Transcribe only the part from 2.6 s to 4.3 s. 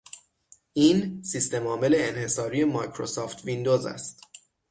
مایکروسافت ویندوز است